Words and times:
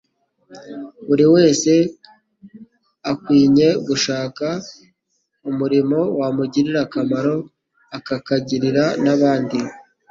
Buri 1.07 1.25
wese 1.35 1.71
akwinye 3.11 3.67
gushaka 3.87 4.47
umurimo 5.49 5.99
wamugirira 6.19 6.79
akamaro, 6.85 7.35
ukakagirira 7.97 8.85
n'abandi. 9.03 9.59